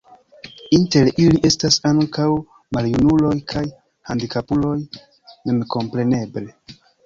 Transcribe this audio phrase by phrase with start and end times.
[0.77, 2.25] Inter ili estas ankaŭ
[2.79, 3.65] maljunuloj kaj
[4.13, 6.49] handikapuloj memkompreneble.